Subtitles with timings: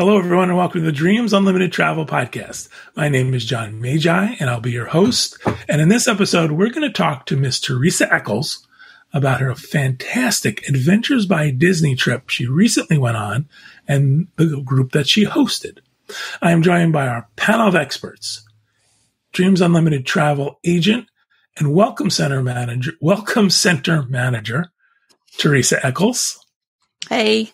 [0.00, 2.70] Hello, everyone, and welcome to the Dreams Unlimited Travel Podcast.
[2.96, 5.36] My name is John Magi, and I'll be your host.
[5.68, 8.66] And in this episode, we're going to talk to Miss Teresa Eccles
[9.12, 13.46] about her fantastic Adventures by Disney trip she recently went on
[13.86, 15.80] and the group that she hosted.
[16.40, 18.42] I am joined by our panel of experts,
[19.34, 21.08] Dreams Unlimited Travel agent
[21.58, 24.72] and Welcome Center manager, Welcome Center manager,
[25.36, 26.42] Teresa Eccles.
[27.06, 27.52] Hey.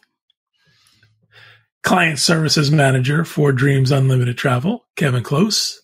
[1.86, 5.80] Client Services Manager for Dreams Unlimited Travel, Kevin Close.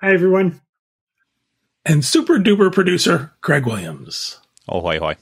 [0.00, 0.60] Hi, everyone.
[1.84, 4.38] And super duper producer, Craig Williams.
[4.68, 5.16] Oh, hoy, hoy.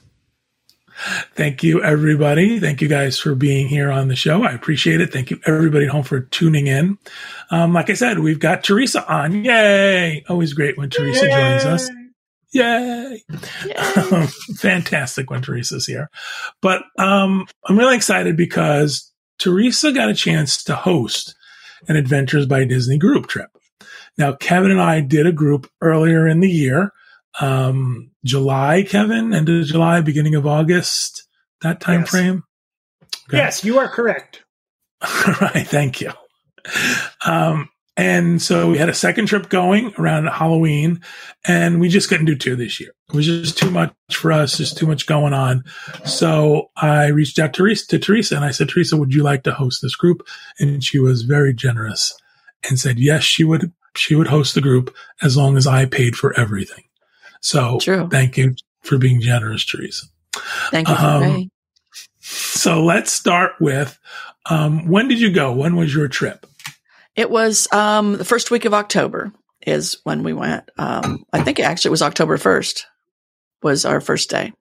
[1.34, 2.60] Thank you, everybody.
[2.60, 4.45] Thank you guys for being here on the show.
[4.45, 5.14] I appreciate it.
[5.14, 6.98] Thank you, everybody at home, for tuning in.
[7.51, 9.46] Um, like I said, we've got Teresa on.
[9.46, 10.24] Yay!
[10.29, 11.30] Always great when Teresa Yay!
[11.30, 11.90] joins us.
[12.52, 13.23] Yay!
[13.65, 14.26] Yay.
[14.56, 16.10] fantastic when Teresa's here.
[16.60, 19.07] But um, I'm really excited because
[19.38, 21.34] Teresa got a chance to host
[21.86, 23.50] an Adventures by Disney group trip.
[24.16, 26.92] Now, Kevin and I did a group earlier in the year,
[27.40, 31.28] um, July, Kevin, end of July, beginning of August,
[31.62, 32.10] that time yes.
[32.10, 32.44] frame.
[33.28, 33.36] Okay.
[33.36, 34.44] Yes, you are correct.
[35.02, 36.10] All right, thank you.
[37.24, 37.68] Um,
[37.99, 41.02] and so we had a second trip going around Halloween,
[41.45, 42.93] and we just couldn't do two this year.
[43.09, 45.65] It was just too much for us, just too much going on.
[46.05, 49.43] So I reached out to Teresa, to Teresa and I said, Teresa, would you like
[49.43, 50.24] to host this group?
[50.60, 52.16] And she was very generous
[52.68, 56.15] and said, yes, she would, she would host the group as long as I paid
[56.16, 56.85] for everything.
[57.40, 58.09] So True.
[58.09, 60.07] thank you for being generous, Teresa.
[60.71, 61.51] Thank you um,
[62.21, 63.99] So let's start with,
[64.49, 65.53] um, when did you go?
[65.53, 66.47] When was your trip?
[67.19, 69.33] It was um, the first week of October
[69.66, 70.71] is when we went.
[70.78, 72.84] Um, I think actually it was October 1st
[73.61, 74.53] was our first day.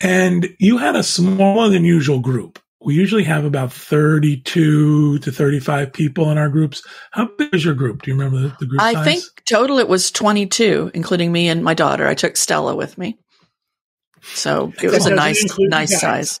[0.00, 2.58] And you had a smaller than usual group.
[2.80, 6.82] We usually have about 32 to 35 people in our groups.
[7.12, 8.02] How big is your group?
[8.02, 9.04] Do you remember the, the group I size?
[9.04, 12.08] think total it was 22, including me and my daughter.
[12.08, 13.16] I took Stella with me.
[14.22, 16.40] So it was a nice, nice size,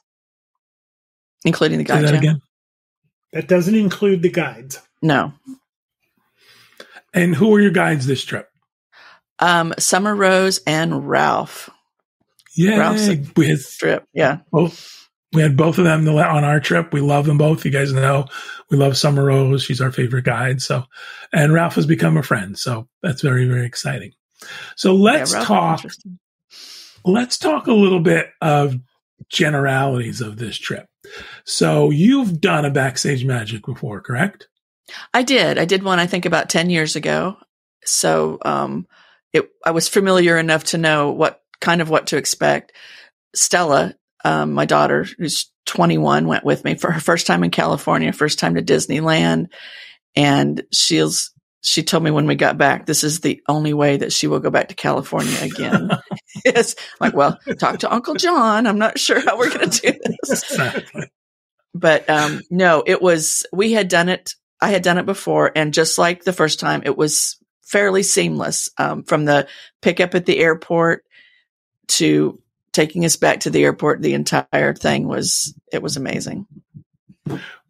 [1.44, 2.00] including the guy.
[2.00, 2.40] Say that again.
[3.32, 4.80] That doesn't include the guides.
[5.02, 5.32] No.
[7.14, 8.48] And who were your guides this trip?
[9.38, 11.70] Um, Summer Rose and Ralph.
[12.56, 14.04] Yeah, Ralph's we had trip.
[14.12, 15.08] Yeah, both.
[15.32, 16.92] We had both of them on our trip.
[16.92, 17.64] We love them both.
[17.64, 18.26] You guys know
[18.68, 19.62] we love Summer Rose.
[19.62, 20.60] She's our favorite guide.
[20.60, 20.84] So,
[21.32, 22.58] and Ralph has become a friend.
[22.58, 24.12] So that's very very exciting.
[24.76, 25.84] So let's yeah, talk.
[27.04, 28.76] Let's talk a little bit of
[29.28, 30.86] generalities of this trip.
[31.44, 34.48] So you've done a backstage magic before, correct?
[35.14, 35.58] I did.
[35.58, 37.36] I did one, I think about 10 years ago.
[37.84, 38.86] So, um,
[39.32, 42.72] it, I was familiar enough to know what kind of what to expect.
[43.34, 48.12] Stella, um, my daughter, who's 21, went with me for her first time in California,
[48.12, 49.46] first time to Disneyland.
[50.16, 51.30] And she's,
[51.62, 54.40] she told me when we got back, this is the only way that she will
[54.40, 55.90] go back to California again.
[56.44, 56.74] yes.
[57.00, 58.66] Like, well, talk to Uncle John.
[58.66, 60.58] I'm not sure how we're going to do this.
[61.74, 64.34] But um, no, it was, we had done it.
[64.60, 65.52] I had done it before.
[65.54, 69.46] And just like the first time, it was fairly seamless um, from the
[69.80, 71.04] pickup at the airport
[71.88, 72.40] to
[72.72, 74.02] taking us back to the airport.
[74.02, 76.46] The entire thing was, it was amazing.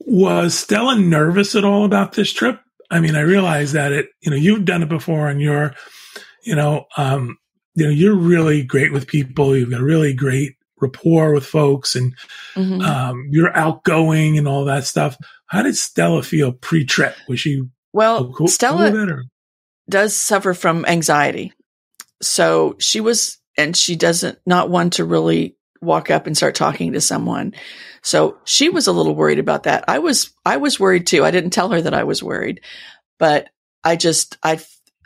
[0.00, 2.60] Was Stella nervous at all about this trip?
[2.91, 5.75] I mean, I realize that it, you know, you've done it before and you're,
[6.43, 7.39] you know, um,
[7.75, 9.56] you know, you're really great with people.
[9.56, 12.15] You've got a really great rapport with folks and,
[12.55, 12.81] mm-hmm.
[12.81, 15.17] um, you're outgoing and all that stuff.
[15.47, 17.17] How did Stella feel pre-trip?
[17.29, 18.33] Was she well?
[18.33, 19.23] Cool, Stella cool
[19.89, 21.53] does suffer from anxiety,
[22.23, 26.93] so she was, and she doesn't not want to really walk up and start talking
[26.93, 27.55] to someone.
[28.03, 29.85] So she was a little worried about that.
[29.89, 31.25] I was, I was worried too.
[31.25, 32.61] I didn't tell her that I was worried,
[33.19, 33.49] but
[33.83, 34.61] I just, I,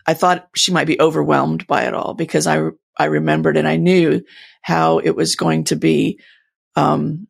[0.07, 3.77] I thought she might be overwhelmed by it all because I, I remembered and I
[3.77, 4.23] knew
[4.65, 6.19] how it was going to be,
[6.75, 7.29] um,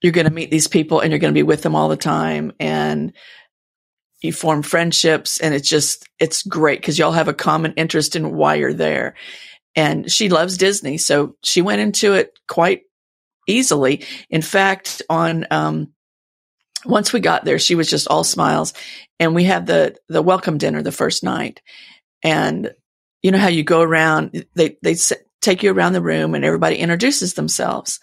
[0.00, 1.96] you're going to meet these people and you're going to be with them all the
[1.96, 3.12] time and
[4.20, 8.34] you form friendships and it's just, it's great because y'all have a common interest in
[8.34, 9.14] why you're there.
[9.76, 10.98] And she loves Disney.
[10.98, 12.82] So she went into it quite
[13.46, 14.04] easily.
[14.28, 15.92] In fact, on, um,
[16.84, 18.74] once we got there, she was just all smiles
[19.20, 21.62] and we had the, the welcome dinner the first night.
[22.24, 22.72] And
[23.22, 24.96] you know how you go around, they, they
[25.42, 28.00] take you around the room and everybody introduces themselves.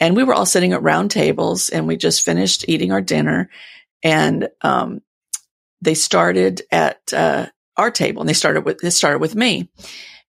[0.00, 3.50] And we were all sitting at round tables and we just finished eating our dinner
[4.02, 5.00] and, um,
[5.80, 7.46] they started at, uh,
[7.76, 9.70] our table and they started with, they started with me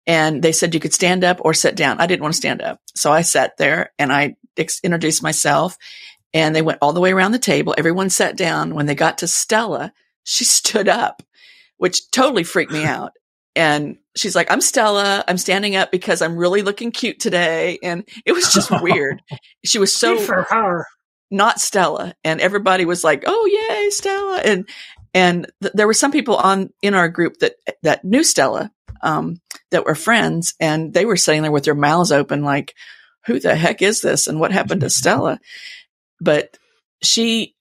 [0.08, 2.00] and they said you could stand up or sit down.
[2.00, 2.82] I didn't want to stand up.
[2.96, 5.78] So I sat there and I ex- introduced myself
[6.34, 7.76] and they went all the way around the table.
[7.78, 8.76] Everyone sat down.
[8.76, 9.94] When they got to Stella,
[10.24, 11.22] she stood up,
[11.78, 13.14] which totally freaked me out.
[13.56, 15.24] And she's like, I'm Stella.
[15.28, 17.80] I'm standing up because I'm really looking cute today.
[17.84, 19.22] And it was just weird.
[19.64, 20.86] She was so for her.
[21.32, 22.14] not Stella.
[22.24, 24.42] And everybody was like, Oh, yay, Stella.
[24.44, 24.68] And,
[25.14, 27.54] and th- there were some people on in our group that,
[27.84, 28.72] that knew Stella,
[29.02, 29.40] um,
[29.72, 32.74] that were friends and they were sitting there with their mouths open, like,
[33.26, 34.28] who the heck is this?
[34.28, 35.40] And what happened to Stella?
[36.20, 36.58] But
[37.04, 37.56] she,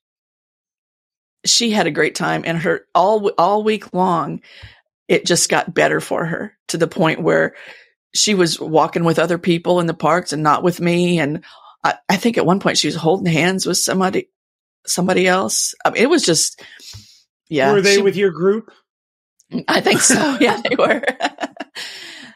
[1.44, 4.40] she had a great time and her all, all week long,
[5.08, 7.54] it just got better for her to the point where
[8.14, 11.18] she was walking with other people in the parks and not with me.
[11.18, 11.44] And
[11.84, 14.28] I, I think at one point she was holding hands with somebody,
[14.86, 15.74] somebody else.
[15.84, 16.62] I mean, it was just,
[17.48, 17.72] yeah.
[17.72, 18.70] Were they she- with your group?
[19.66, 20.36] I think so.
[20.40, 21.02] Yeah, they were.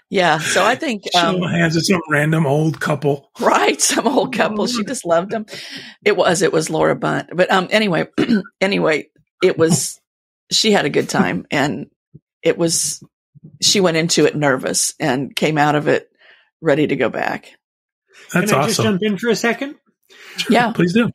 [0.08, 0.38] yeah.
[0.38, 3.30] So I think, um, hands with some random old couple.
[3.40, 3.80] right.
[3.80, 4.66] Some old couple.
[4.66, 5.44] She just loved them.
[6.04, 7.28] It was, it was Laura Bunt.
[7.34, 8.06] But, um, anyway,
[8.60, 9.08] anyway,
[9.42, 10.00] it was,
[10.50, 11.90] she had a good time and
[12.42, 13.02] it was,
[13.60, 16.08] she went into it nervous and came out of it
[16.60, 17.52] ready to go back.
[18.32, 19.76] That's Can I just jump in for a second?
[20.36, 20.72] Sure, Yeah.
[20.72, 21.10] Please do.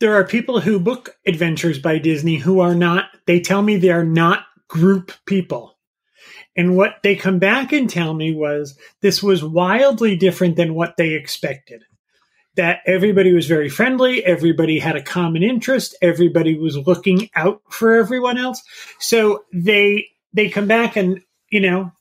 [0.00, 3.90] There are people who book adventures by Disney who are not, they tell me they
[3.90, 5.76] are not group people.
[6.56, 10.96] And what they come back and tell me was this was wildly different than what
[10.96, 11.84] they expected.
[12.56, 17.94] That everybody was very friendly, everybody had a common interest, everybody was looking out for
[17.94, 18.62] everyone else.
[18.98, 21.20] So they they come back and,
[21.50, 21.92] you know,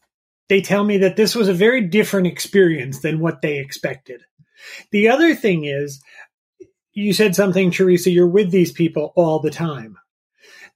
[0.49, 4.21] they tell me that this was a very different experience than what they expected.
[4.91, 6.01] The other thing is
[6.93, 9.97] you said something, Teresa, you're with these people all the time.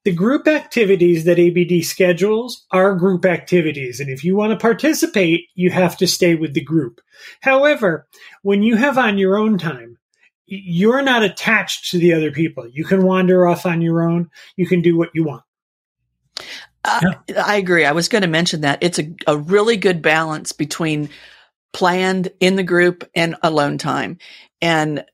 [0.03, 3.99] The group activities that ABD schedules are group activities.
[3.99, 7.01] And if you want to participate, you have to stay with the group.
[7.41, 8.07] However,
[8.41, 9.97] when you have on your own time,
[10.47, 12.67] you're not attached to the other people.
[12.67, 14.29] You can wander off on your own.
[14.55, 15.43] You can do what you want.
[16.83, 17.85] Uh, I agree.
[17.85, 21.09] I was going to mention that it's a, a really good balance between
[21.73, 24.17] planned in the group and alone time.
[24.61, 25.05] And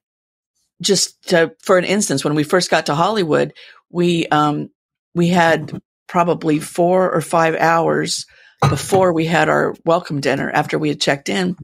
[0.82, 3.54] just to, for an instance, when we first got to Hollywood,
[3.90, 4.70] we, um,
[5.14, 8.26] we had probably four or five hours
[8.70, 11.56] before we had our welcome dinner after we had checked in.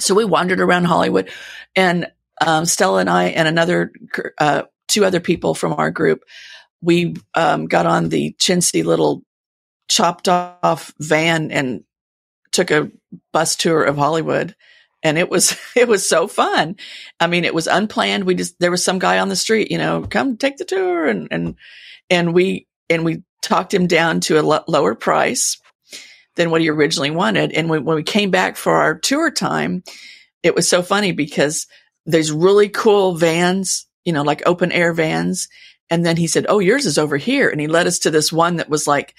[0.00, 1.30] So we wandered around Hollywood
[1.76, 2.10] and,
[2.40, 3.92] um, Stella and I and another,
[4.38, 6.24] uh, two other people from our group,
[6.80, 9.22] we, um, got on the chintzy little
[9.88, 11.84] chopped off van and
[12.52, 12.90] took a
[13.32, 14.54] bus tour of Hollywood.
[15.02, 16.76] And it was, it was so fun.
[17.20, 18.24] I mean, it was unplanned.
[18.24, 21.06] We just, there was some guy on the street, you know, come take the tour.
[21.06, 21.56] And, and,
[22.10, 25.60] and we, and we talked him down to a lo- lower price
[26.36, 27.52] than what he originally wanted.
[27.52, 29.82] And when, when we came back for our tour time,
[30.42, 31.66] it was so funny because
[32.06, 35.48] there's really cool vans, you know, like open air vans.
[35.90, 37.48] And then he said, Oh, yours is over here.
[37.48, 39.14] And he led us to this one that was like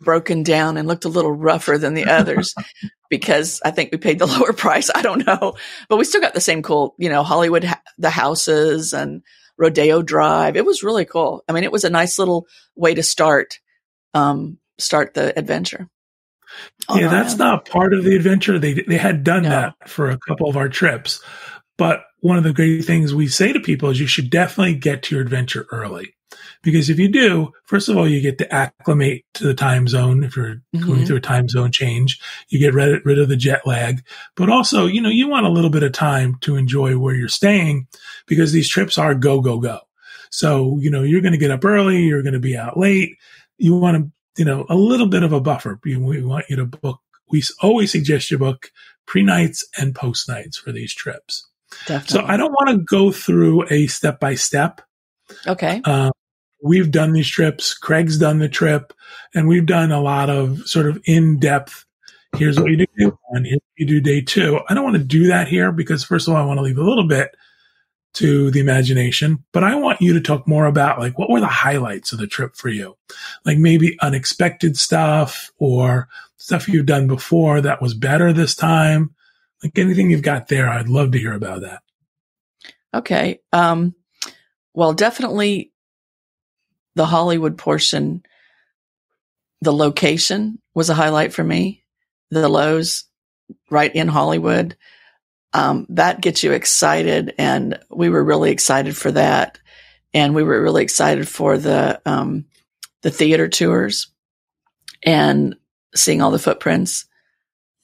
[0.00, 2.54] broken down and looked a little rougher than the others
[3.10, 4.90] because I think we paid the lower price.
[4.94, 5.54] I don't know,
[5.88, 9.22] but we still got the same cool, you know, Hollywood, ha- the houses and
[9.58, 10.56] Rodeo Drive.
[10.56, 11.44] It was really cool.
[11.48, 13.58] I mean, it was a nice little way to start,
[14.14, 15.88] um, start the adventure.
[16.94, 18.58] yeah, that's not part of the adventure.
[18.58, 19.50] They they had done No.
[19.50, 21.22] that for a couple of our trips.
[21.78, 25.02] But one of the great things we say to people is you should definitely get
[25.04, 26.14] to your adventure early.
[26.62, 30.22] Because if you do, first of all, you get to acclimate to the time zone.
[30.22, 31.06] If you're going Mhm.
[31.06, 32.18] through a time zone change,
[32.50, 34.02] you get rid, rid of the jet lag.
[34.36, 37.28] But also, you know, you want a little bit of time to enjoy where you're
[37.28, 37.86] staying
[38.26, 39.78] because these trips are go, go, go.
[40.30, 42.02] So, you know, you're going to get up early.
[42.02, 43.16] You're going to be out late.
[43.58, 45.80] You want to, you know, a little bit of a buffer.
[45.82, 47.00] We want you to book.
[47.30, 48.70] We always suggest you book
[49.06, 51.46] pre nights and post nights for these trips.
[52.06, 54.82] So I don't want to go through a step by step.
[55.46, 55.80] okay.
[55.84, 56.10] Um,
[56.62, 57.74] We've done these trips.
[57.74, 58.92] Craig's done the trip,
[59.34, 61.84] and we've done a lot of sort of in depth.
[62.36, 63.44] Here's what you do day one.
[63.44, 64.60] Here's what you do day two.
[64.68, 66.78] I don't want to do that here because first of all, I want to leave
[66.78, 67.34] a little bit
[68.12, 71.46] to the imagination, but I want you to talk more about like what were the
[71.46, 72.96] highlights of the trip for you?
[73.44, 79.14] Like maybe unexpected stuff or stuff you've done before that was better this time.
[79.62, 81.82] Like anything you've got there, I'd love to hear about that.
[82.94, 83.40] Okay.
[83.52, 83.94] Um,
[84.74, 85.72] well, definitely
[86.94, 88.22] the Hollywood portion,
[89.60, 91.84] the location was a highlight for me.
[92.30, 93.04] The Loews
[93.70, 94.76] right in Hollywood.
[95.52, 97.34] Um, that gets you excited.
[97.38, 99.58] And we were really excited for that.
[100.14, 102.46] And we were really excited for the, um,
[103.02, 104.08] the theater tours
[105.02, 105.56] and
[105.94, 107.06] seeing all the footprints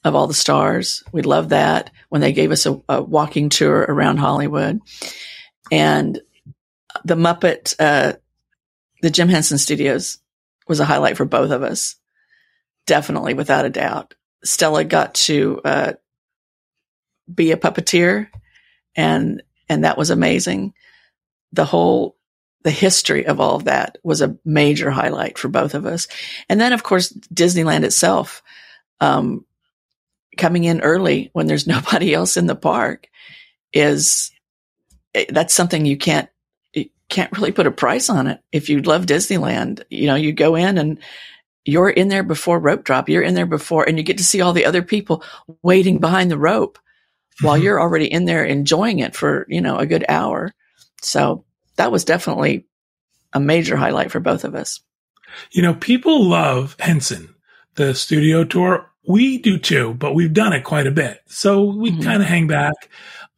[0.03, 1.03] of all the stars.
[1.11, 4.79] We loved that when they gave us a, a walking tour around Hollywood.
[5.71, 6.19] And
[7.03, 8.13] the Muppet, uh,
[9.01, 10.19] the Jim Henson Studios
[10.67, 11.95] was a highlight for both of us.
[12.85, 14.15] Definitely, without a doubt.
[14.43, 15.93] Stella got to uh,
[17.33, 18.29] be a puppeteer,
[18.95, 20.73] and and that was amazing.
[21.51, 22.17] The whole
[22.63, 26.07] the history of all of that was a major highlight for both of us.
[26.49, 28.43] And then, of course, Disneyland itself,
[28.99, 29.45] um,
[30.37, 33.07] coming in early when there's nobody else in the park
[33.73, 34.31] is
[35.13, 36.29] eh, that's something you can't
[37.09, 38.39] can't really put a price on it.
[38.51, 40.99] If you love Disneyland, you know, you go in and
[41.65, 43.09] you're in there before rope drop.
[43.09, 45.23] You're in there before, and you get to see all the other people
[45.63, 46.79] waiting behind the rope
[47.41, 47.63] while mm-hmm.
[47.63, 50.53] you're already in there enjoying it for, you know, a good hour.
[51.01, 51.45] So
[51.75, 52.65] that was definitely
[53.33, 54.79] a major highlight for both of us.
[55.51, 57.35] You know, people love Henson,
[57.75, 58.89] the studio tour.
[59.07, 61.21] We do too, but we've done it quite a bit.
[61.27, 62.01] So we mm-hmm.
[62.01, 62.89] kind of hang back.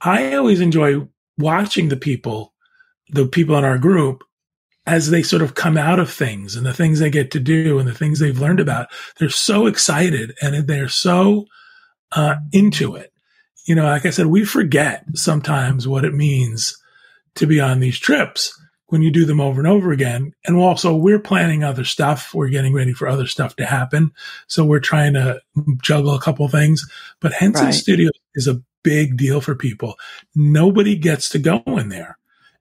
[0.02, 1.08] I always enjoy
[1.38, 2.54] watching the people,
[3.10, 4.24] the people in our group
[4.86, 7.78] as they sort of come out of things and the things they get to do
[7.78, 8.88] and the things they've learned about.
[9.20, 11.46] They're so excited and they're so
[12.12, 13.14] uh, into it.
[13.66, 16.76] You know, like I said, we forget sometimes what it means
[17.36, 20.34] to be on these trips when you do them over and over again.
[20.46, 22.34] And also we're planning other stuff.
[22.34, 24.12] We're getting ready for other stuff to happen.
[24.48, 25.40] So we're trying to
[25.84, 26.90] juggle a couple things,
[27.22, 27.74] but Henson right.
[27.74, 29.96] Studios is a big deal for people.
[30.36, 32.18] Nobody gets to go in there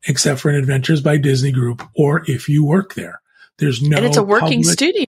[0.07, 3.21] except for an Adventures by Disney group or if you work there.
[3.59, 5.05] There's no And it's a working public- studio.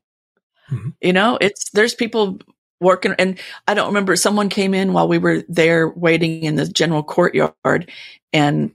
[0.70, 0.88] Mm-hmm.
[1.00, 2.38] You know, it's there's people
[2.80, 6.66] working and I don't remember someone came in while we were there waiting in the
[6.66, 7.90] general courtyard
[8.32, 8.74] and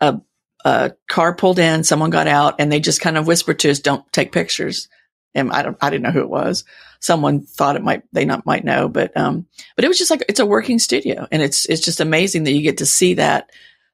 [0.00, 0.20] a,
[0.64, 3.80] a car pulled in, someone got out and they just kind of whispered to us,
[3.80, 4.88] don't take pictures.
[5.34, 6.64] And I don't, I didn't know who it was.
[7.00, 9.46] Someone thought it might, they not might know, but, um,
[9.76, 12.52] but it was just like, it's a working studio and it's, it's just amazing that
[12.52, 13.50] you get to see that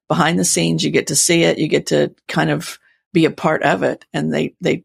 [0.08, 0.84] behind the scenes.
[0.84, 1.58] You get to see it.
[1.58, 2.78] You get to kind of
[3.12, 4.04] be a part of it.
[4.12, 4.84] And they, they,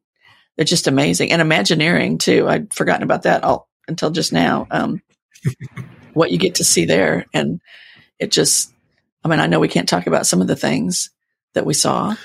[0.56, 1.32] they're just amazing.
[1.32, 2.48] And Imagineering too.
[2.48, 4.68] I'd forgotten about that all until just now.
[4.70, 5.02] Um,
[6.14, 7.26] what you get to see there.
[7.34, 7.62] And
[8.20, 8.74] it just,
[9.24, 11.12] I mean, I know we can't talk about some of the things
[11.54, 12.16] that we saw.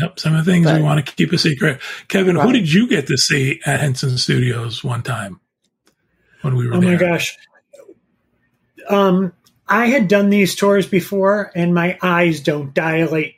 [0.00, 1.80] Yep, some of the things but, we want to keep a secret.
[2.08, 2.46] Kevin, right.
[2.46, 5.40] who did you get to see at Henson Studios one time
[6.40, 6.74] when we were?
[6.74, 6.92] Oh there?
[6.92, 7.36] my gosh,
[8.88, 9.32] um,
[9.72, 13.36] I had done these tours before, and my eyes don't dilate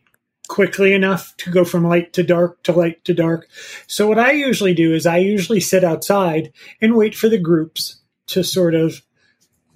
[0.48, 3.46] quickly enough to go from light to dark to light to dark.
[3.86, 8.00] So what I usually do is I usually sit outside and wait for the groups
[8.26, 9.00] to sort of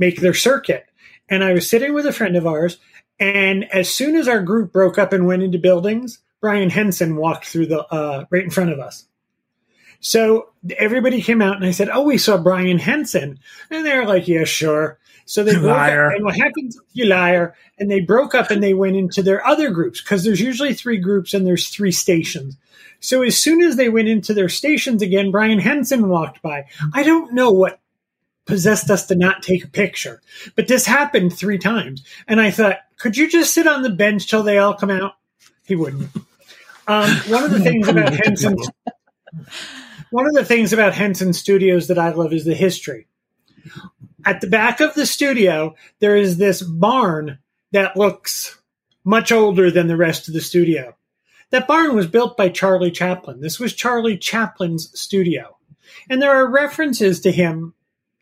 [0.01, 0.85] make their circuit.
[1.29, 2.79] And I was sitting with a friend of ours,
[3.21, 7.47] and as soon as our group broke up and went into buildings, Brian Henson walked
[7.47, 9.07] through the uh, right in front of us.
[10.01, 13.39] So everybody came out and I said, "Oh, we saw Brian Henson,"
[13.71, 14.99] and they're like, "Yeah, sure."
[15.29, 16.07] So they broke liar.
[16.07, 16.81] up, and what happens?
[16.95, 17.55] You liar!
[17.79, 20.97] And they broke up and they went into their other groups because there's usually three
[20.97, 22.57] groups and there's three stations.
[23.01, 26.65] So as soon as they went into their stations again, Brian Henson walked by.
[26.95, 27.79] I don't know what
[28.47, 30.23] possessed us to not take a picture.
[30.57, 32.03] But this happened three times.
[32.27, 35.13] And I thought, could you just sit on the bench till they all come out?
[35.67, 36.09] He wouldn't.
[36.87, 38.57] Um, one of the things about Henson,
[40.11, 43.07] one of the things about Henson Studios that I love is the history.
[44.29, 47.39] At the back of the studio, there is this barn
[47.73, 48.61] that looks
[49.03, 50.95] much older than the rest of the studio.
[51.49, 53.41] That barn was built by Charlie Chaplin.
[53.41, 55.57] This was Charlie Chaplin's studio.
[56.11, 57.73] And there are references to him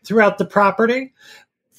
[0.05, 1.13] throughout the property.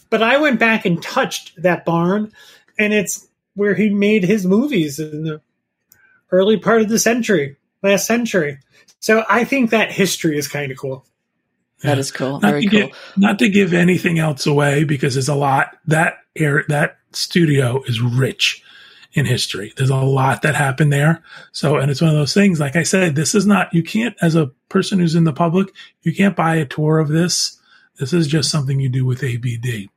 [0.09, 2.33] But I went back and touched that barn,
[2.77, 5.41] and it's where he made his movies in the
[6.31, 8.59] early part of the century, last century.
[8.99, 11.05] So I think that history is kind of cool.
[11.81, 12.39] That is cool.
[12.39, 12.79] Not Very to cool.
[12.87, 17.83] Get, not to give anything else away because there's a lot that air that studio
[17.83, 18.63] is rich
[19.13, 19.73] in history.
[19.77, 21.23] There's a lot that happened there.
[21.51, 22.59] So, and it's one of those things.
[22.59, 23.73] Like I said, this is not.
[23.73, 25.69] You can't, as a person who's in the public,
[26.01, 27.57] you can't buy a tour of this
[27.97, 29.89] this is just something you do with ABD.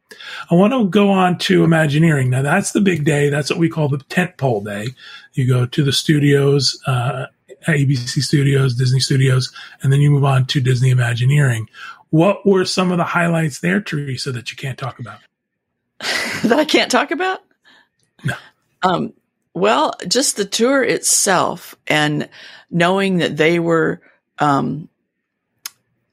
[0.50, 2.30] I want to go on to Imagineering.
[2.30, 3.30] Now that's the big day.
[3.30, 4.88] That's what we call the tent pole day.
[5.34, 7.26] You go to the studios, uh,
[7.66, 9.52] ABC Studios, Disney Studios,
[9.83, 11.69] and then you move on to Disney Imagineering.
[12.11, 15.21] What were some of the highlights there, Teresa, that you can't talk about?
[16.45, 17.40] that I can't talk about?
[18.25, 18.35] No.
[18.83, 19.12] Um,
[19.54, 22.28] well, just the tour itself and
[22.71, 24.00] knowing that they were
[24.38, 24.88] um,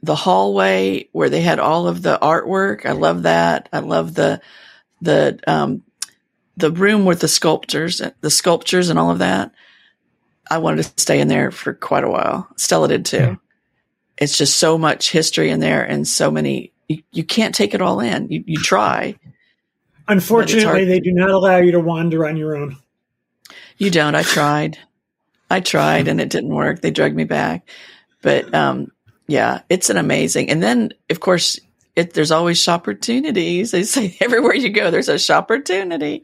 [0.04, 2.86] the hallway where they had all of the artwork.
[2.86, 3.70] I love that.
[3.72, 4.42] I love the
[5.02, 5.84] the um,
[6.56, 9.52] the room with the sculptures, the sculptures, and all of that.
[10.50, 12.48] I wanted to stay in there for quite a while.
[12.56, 13.18] Stella did too.
[13.18, 13.36] Yeah.
[14.18, 16.74] It's just so much history in there, and so many.
[16.88, 18.30] You, you can't take it all in.
[18.30, 19.16] You, you try.
[20.08, 22.78] Unfortunately, they do not allow you to wander on your own.
[23.78, 24.16] You don't.
[24.16, 24.80] I tried.
[25.50, 26.82] I tried and it didn't work.
[26.82, 27.70] They dragged me back.
[28.22, 28.92] But um,
[29.28, 30.50] yeah, it's an amazing.
[30.50, 31.60] And then, of course,
[31.96, 33.72] it, there's always opportunities.
[33.72, 36.24] They say everywhere you go, there's a shop opportunity.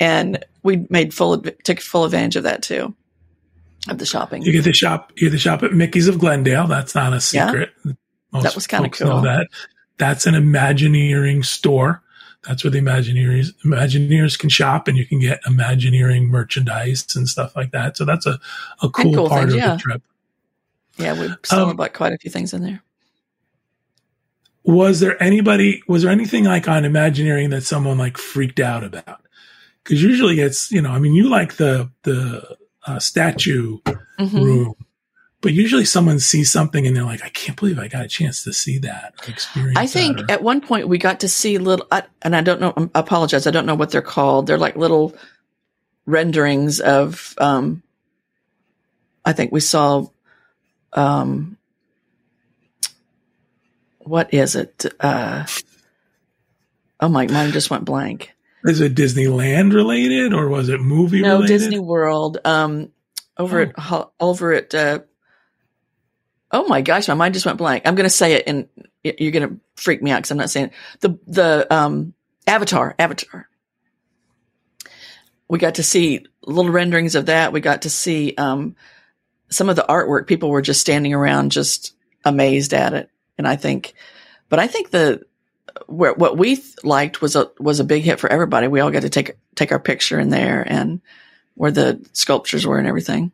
[0.00, 2.94] And we made full, took full advantage of that too,
[3.88, 4.42] of the shopping.
[4.42, 6.66] You get the shop, you get the shop at Mickey's of Glendale.
[6.66, 7.70] That's not a secret.
[7.84, 7.92] Yeah,
[8.40, 9.20] that was kind of cool.
[9.22, 9.48] that.
[9.98, 12.02] That's an Imagineering store.
[12.46, 17.56] That's where the Imagineers, Imagineers can shop and you can get Imagineering merchandise and stuff
[17.56, 17.96] like that.
[17.96, 18.38] So that's a,
[18.82, 19.74] a cool, cool part things, of yeah.
[19.74, 20.02] the trip.
[20.96, 22.82] Yeah, we saw um, quite a few things in there
[24.64, 29.20] was there anybody was there anything like on imagineering that someone like freaked out about
[29.82, 33.78] because usually it's you know i mean you like the the uh, statue
[34.18, 34.36] mm-hmm.
[34.36, 34.74] room
[35.40, 38.44] but usually someone sees something and they're like i can't believe i got a chance
[38.44, 41.86] to see that experience i think at one point we got to see little
[42.22, 45.14] and i don't know i apologize i don't know what they're called they're like little
[46.06, 47.82] renderings of um
[49.24, 50.06] i think we saw
[50.92, 51.56] um
[54.04, 54.84] what is it?
[55.00, 55.46] Uh,
[57.00, 58.32] oh my mind just went blank.
[58.64, 61.58] Is it Disneyland related or was it movie no, related?
[61.58, 62.38] Disney World.
[62.44, 62.90] Um,
[63.36, 64.00] over oh.
[64.00, 64.74] at over at.
[64.74, 65.00] Uh,
[66.50, 67.82] oh my gosh, my mind just went blank.
[67.86, 68.68] I'm going to say it, and
[69.02, 70.72] you're going to freak me out because I'm not saying it.
[71.00, 72.14] the the um,
[72.46, 72.94] Avatar.
[72.98, 73.48] Avatar.
[75.48, 77.52] We got to see little renderings of that.
[77.52, 78.76] We got to see um,
[79.50, 80.26] some of the artwork.
[80.26, 81.94] People were just standing around, just
[82.24, 83.10] amazed at it.
[83.36, 83.94] And I think,
[84.48, 85.22] but I think the,
[85.86, 88.68] where, what we liked was a, was a big hit for everybody.
[88.68, 91.00] We all got to take, take our picture in there and
[91.54, 93.32] where the sculptures were and everything.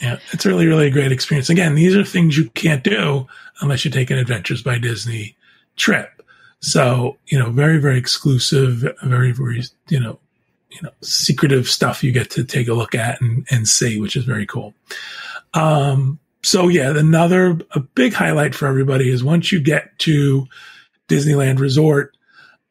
[0.00, 1.50] Yeah, it's really, really a great experience.
[1.50, 3.26] Again, these are things you can't do
[3.60, 5.34] unless you take an Adventures by Disney
[5.76, 6.22] trip.
[6.60, 10.18] So, you know, very, very exclusive, very, very, you know,
[10.70, 14.16] you know, secretive stuff you get to take a look at and, and see, which
[14.16, 14.74] is very cool.
[15.54, 20.46] Um, so yeah, another a big highlight for everybody is once you get to
[21.08, 22.16] Disneyland Resort,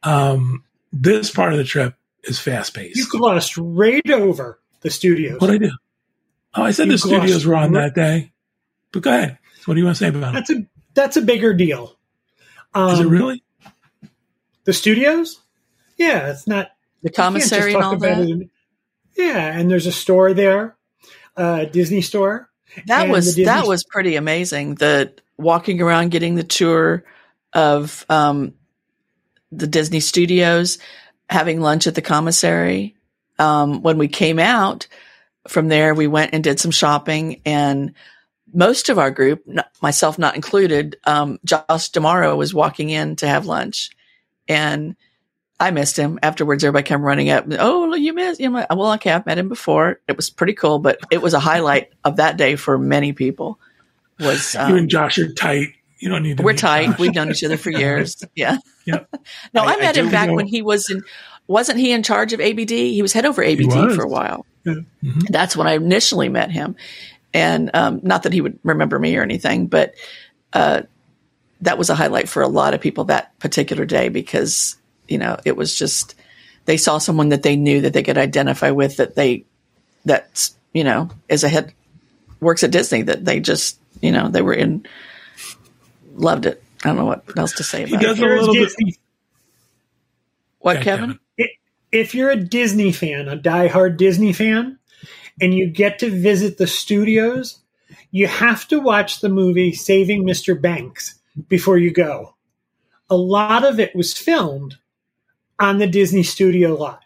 [0.04, 2.98] um, this part of the trip is fast paced.
[2.98, 5.40] You glossed right over the studios.
[5.42, 5.72] What I do?
[6.56, 8.32] Oh, I said you the studios were on that day.
[8.92, 9.38] But go ahead.
[9.66, 10.54] What do you want to say about that's it?
[10.56, 11.98] That's a that's a bigger deal.
[12.74, 13.44] Um, is it um, really?
[14.64, 15.40] The studios?
[15.98, 16.72] Yeah, it's not
[17.04, 18.50] the commissary and all that.
[19.18, 20.76] yeah, and there's a store there,
[21.36, 22.50] uh, Disney store.
[22.86, 24.76] That and was that was pretty amazing.
[24.76, 27.04] The walking around, getting the tour
[27.54, 28.54] of um,
[29.52, 30.78] the Disney Studios,
[31.30, 32.96] having lunch at the commissary.
[33.40, 34.88] Um, when we came out
[35.48, 37.94] from there, we went and did some shopping, and
[38.54, 39.44] most of our group,
[39.82, 43.92] myself not included, um, Josh D'Amaro was walking in to have lunch,
[44.48, 44.96] and
[45.60, 46.20] I missed him.
[46.22, 47.46] Afterwards, everybody came running up.
[47.58, 48.54] Oh, you missed him.
[48.54, 50.00] Well, okay, I've met him before.
[50.08, 53.60] It was pretty cool, but it was a highlight of that day for many people.
[54.20, 55.70] Was um, you and Josh are tight?
[56.00, 56.44] You don't need to.
[56.44, 56.88] We're tight.
[56.88, 57.00] Josh.
[57.00, 58.24] We've known each other for years.
[58.36, 58.58] Yeah.
[58.86, 59.10] Yep.
[59.54, 60.36] no, I, I met I him back know.
[60.36, 61.04] when he was in.
[61.48, 62.70] Wasn't he in charge of ABD?
[62.70, 64.46] He was head over ABD for a while.
[64.64, 64.74] Yeah.
[65.04, 65.20] Mm-hmm.
[65.30, 66.76] That's when I initially met him,
[67.34, 69.96] and um, not that he would remember me or anything, but
[70.54, 70.84] uh,
[71.62, 75.38] that was a highlight for a lot of people that particular day because you know,
[75.46, 76.16] it was just
[76.66, 79.46] they saw someone that they knew that they could identify with that they
[80.06, 81.74] that you know is a head
[82.40, 84.86] works at Disney that they just you know they were in
[86.16, 86.64] loved it.
[86.84, 88.26] I don't know what else to say about he does it.
[88.26, 88.74] A little bit.
[90.60, 91.20] What, Kevin?
[91.38, 91.50] Kevin?
[91.92, 94.78] If you're a Disney fan, a diehard Disney fan,
[95.40, 97.60] and you get to visit the studios,
[98.12, 100.60] you have to watch the movie Saving Mr.
[100.60, 102.36] Banks before you go.
[103.10, 104.78] A lot of it was filmed
[105.60, 107.04] on the Disney Studio lot.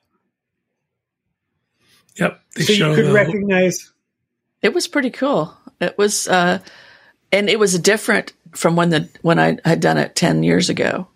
[2.18, 2.42] Yep.
[2.58, 3.92] So you could the, recognize.
[4.62, 5.56] It was pretty cool.
[5.80, 6.60] It was, uh,
[7.32, 11.08] and it was different from when the when I had done it ten years ago.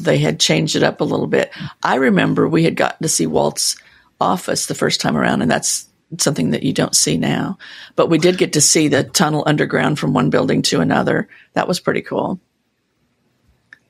[0.00, 1.52] They had changed it up a little bit.
[1.82, 3.76] I remember we had gotten to see Walt's
[4.20, 5.86] office the first time around, and that's
[6.18, 7.58] something that you don't see now.
[7.94, 11.28] But we did get to see the tunnel underground from one building to another.
[11.52, 12.40] That was pretty cool.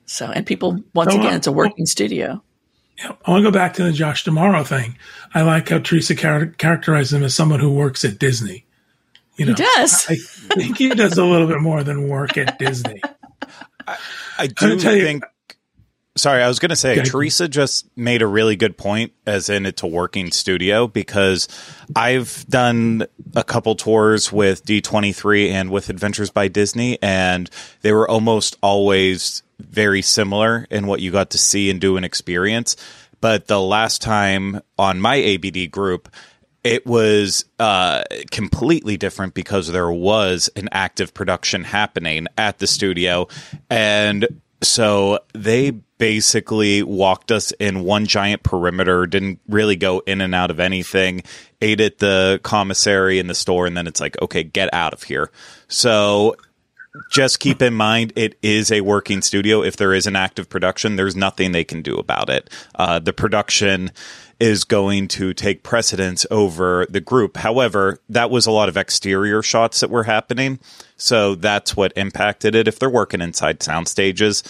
[0.05, 2.43] So, and people once oh, again, it's a working studio.
[2.97, 4.97] Yeah, I want to go back to the Josh D'Amaro thing.
[5.33, 8.65] I like how Teresa char- characterized him as someone who works at Disney.
[9.35, 10.05] You know, he does.
[10.09, 10.15] I
[10.55, 13.01] think he does a little bit more than work at Disney.
[13.87, 13.97] I,
[14.39, 15.23] I do think.
[15.23, 15.29] You,
[16.17, 19.65] sorry, I was going to say Teresa just made a really good point, as in
[19.65, 21.47] it's a working studio, because
[21.95, 27.49] I've done a couple tours with D23 and with Adventures by Disney, and
[27.81, 32.05] they were almost always very similar in what you got to see and do and
[32.05, 32.75] experience.
[33.21, 36.09] But the last time on my ABD group,
[36.63, 43.27] it was uh, completely different because there was an active production happening at the studio.
[43.69, 44.27] And
[44.65, 50.51] so they basically walked us in one giant perimeter, didn't really go in and out
[50.51, 51.23] of anything,
[51.61, 55.03] ate at the commissary in the store, and then it's like, okay, get out of
[55.03, 55.31] here.
[55.67, 56.35] So
[57.09, 59.63] just keep in mind it is a working studio.
[59.63, 62.49] If there is an active production, there's nothing they can do about it.
[62.75, 63.91] Uh, the production
[64.39, 67.37] is going to take precedence over the group.
[67.37, 70.59] However, that was a lot of exterior shots that were happening.
[70.97, 72.67] So that's what impacted it.
[72.67, 74.43] If they're working inside sound stages,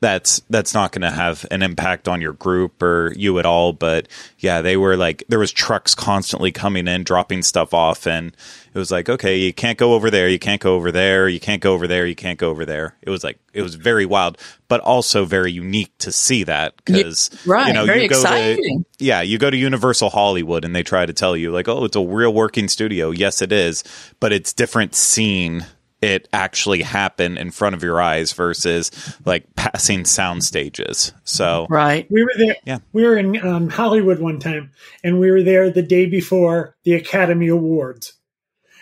[0.00, 3.72] that's that's not going to have an impact on your group or you at all
[3.72, 4.08] but
[4.38, 8.34] yeah they were like there was trucks constantly coming in dropping stuff off and
[8.72, 11.38] it was like okay you can't go over there you can't go over there you
[11.38, 14.06] can't go over there you can't go over there it was like it was very
[14.06, 18.08] wild but also very unique to see that because yeah, right, you know very you
[18.08, 18.84] go exciting.
[18.98, 21.84] to yeah you go to universal hollywood and they try to tell you like oh
[21.84, 23.84] it's a real working studio yes it is
[24.18, 25.66] but it's different scene
[26.02, 28.90] it actually happen in front of your eyes versus
[29.24, 31.12] like passing sound stages.
[31.24, 32.56] So right, we were there.
[32.64, 34.72] Yeah, we were in um, Hollywood one time,
[35.04, 38.14] and we were there the day before the Academy Awards.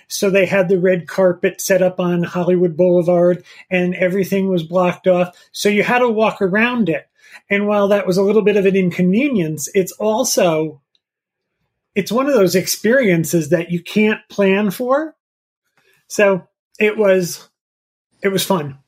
[0.08, 5.06] So they had the red carpet set up on Hollywood Boulevard, and everything was blocked
[5.06, 5.36] off.
[5.52, 7.06] So you had to walk around it.
[7.50, 10.80] And while that was a little bit of an inconvenience, it's also
[11.94, 15.14] it's one of those experiences that you can't plan for.
[16.06, 16.47] So
[16.78, 17.48] it was
[18.22, 18.78] it was fun.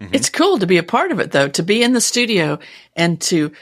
[0.00, 0.14] Mm-hmm.
[0.14, 2.58] It's cool to be a part of it though, to be in the studio
[2.96, 3.52] and to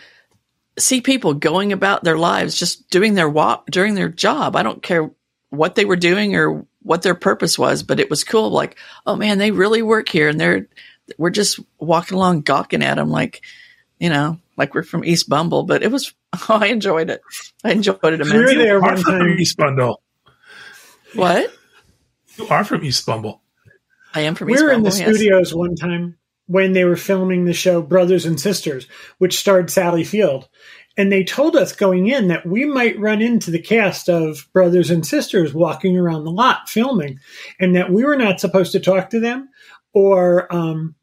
[0.78, 4.56] see people going about their lives just doing their walk doing their job.
[4.56, 5.10] I don't care
[5.50, 9.16] what they were doing or what their purpose was, but it was cool like, oh
[9.16, 10.68] man, they really work here and they're
[11.18, 13.42] we're just walking along gawking at them like,
[13.98, 16.14] you know, like we're from East Bumble, but it was
[16.48, 17.20] oh, I enjoyed it.
[17.62, 18.56] I enjoyed it immensely.
[18.56, 19.38] We were there one time.
[19.38, 20.00] East Bundle.
[21.14, 21.52] What?
[22.36, 23.42] You are from East Bumble.
[24.14, 24.72] I am from we East Bumble.
[24.72, 25.16] We were in the yes.
[25.16, 28.86] studios one time when they were filming the show Brothers and Sisters,
[29.18, 30.48] which starred Sally Field.
[30.96, 34.90] And they told us going in that we might run into the cast of Brothers
[34.90, 37.18] and Sisters walking around the lot filming,
[37.58, 39.48] and that we were not supposed to talk to them
[39.94, 40.94] or um,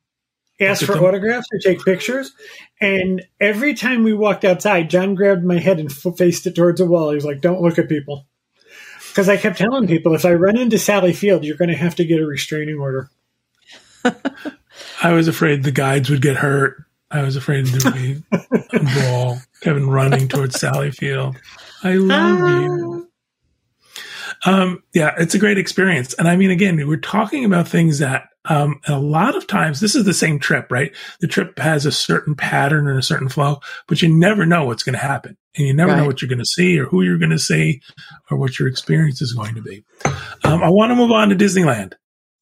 [0.60, 2.34] ask for autographs or take pictures.
[2.80, 6.86] And every time we walked outside, John grabbed my head and faced it towards a
[6.86, 7.10] wall.
[7.10, 8.28] He was like, Don't look at people.
[9.20, 11.96] Because I kept telling people, if I run into Sally Field, you're going to have
[11.96, 13.10] to get a restraining order.
[15.04, 16.78] I was afraid the guides would get hurt.
[17.12, 19.42] I was afraid there would be a brawl.
[19.60, 21.36] Kevin running towards Sally Field.
[21.84, 22.60] I love ah.
[22.62, 23.10] you.
[24.46, 26.14] Um, yeah, it's a great experience.
[26.14, 29.96] And I mean, again, we're talking about things that um, a lot of times this
[29.96, 30.92] is the same trip, right?
[31.22, 34.84] The trip has a certain pattern and a certain flow, but you never know what's
[34.84, 36.00] going to happen and you never right.
[36.00, 37.82] know what you're going to see or who you're going to see
[38.30, 39.86] or what your experience is going to be.
[40.44, 41.94] Um, I want to move on to Disneyland.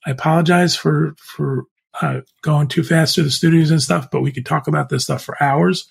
[0.05, 1.65] I apologize for, for,
[2.01, 5.03] uh, going too fast to the studios and stuff, but we could talk about this
[5.03, 5.89] stuff for hours.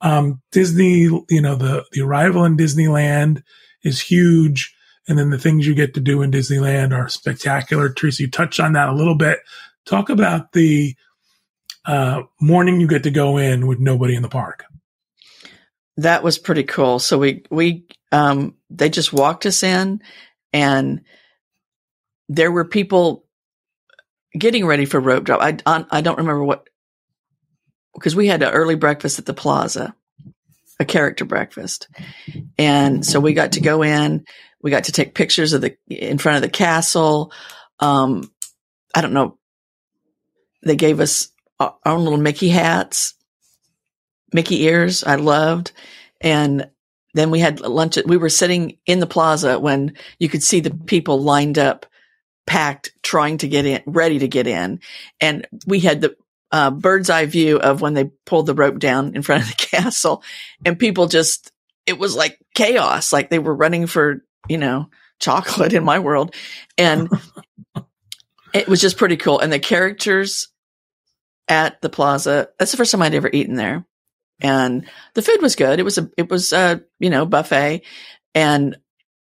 [0.00, 3.42] Um, Disney, you know, the, the arrival in Disneyland
[3.82, 4.74] is huge.
[5.08, 7.88] And then the things you get to do in Disneyland are spectacular.
[7.88, 9.40] Teresa, you touched on that a little bit.
[9.86, 10.94] Talk about the
[11.86, 14.64] uh, morning you get to go in with nobody in the park.
[15.96, 16.98] That was pretty cool.
[16.98, 20.02] So we we um, they just walked us in,
[20.52, 21.00] and
[22.28, 23.24] there were people
[24.38, 25.40] getting ready for rope drop.
[25.42, 25.56] I
[25.90, 26.68] I don't remember what
[27.94, 29.94] because we had an early breakfast at the plaza,
[30.78, 31.88] a character breakfast,
[32.58, 34.24] and so we got to go in.
[34.62, 37.32] We got to take pictures of the in front of the castle.
[37.78, 38.30] Um,
[38.94, 39.38] I don't know.
[40.64, 41.28] They gave us
[41.60, 43.14] our own little Mickey hats,
[44.32, 45.04] Mickey ears.
[45.04, 45.72] I loved,
[46.20, 46.68] and
[47.14, 47.98] then we had lunch.
[48.04, 51.86] We were sitting in the plaza when you could see the people lined up,
[52.46, 54.80] packed, trying to get in, ready to get in,
[55.20, 56.16] and we had the
[56.50, 59.54] uh, bird's eye view of when they pulled the rope down in front of the
[59.76, 60.22] castle,
[60.64, 61.52] and people just
[61.86, 63.12] it was like chaos.
[63.12, 66.34] Like they were running for you know, chocolate in my world.
[66.76, 67.08] And
[68.54, 69.40] it was just pretty cool.
[69.40, 70.48] And the characters
[71.48, 73.84] at the plaza, that's the first time I'd ever eaten there.
[74.40, 75.80] And the food was good.
[75.80, 77.82] It was a, it was a, you know, buffet
[78.34, 78.76] and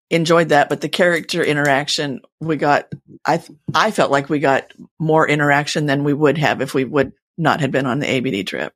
[0.10, 0.69] enjoyed that.
[0.69, 2.88] But the character interaction, we got,
[3.25, 7.12] I, I felt like we got more interaction than we would have if we would
[7.38, 8.73] not have been on the ABD trip.